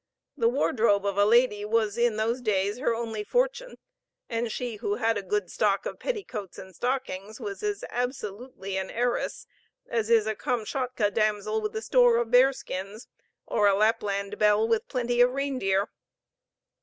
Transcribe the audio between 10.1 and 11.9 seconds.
a Kamschatka damsel with a